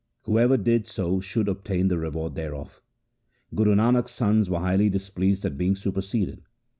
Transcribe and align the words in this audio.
Whoever 0.23 0.57
did 0.57 0.87
so 0.87 1.19
should 1.19 1.47
obtain 1.47 1.87
the 1.87 1.97
reward 1.99 2.33
thereof. 2.33 2.81
Guru 3.53 3.75
Nanak's 3.75 4.13
sons 4.13 4.49
were 4.49 4.57
highly 4.57 4.89
displeased 4.89 5.45
at 5.45 5.59
being 5.59 5.75
superseded. 5.75 6.41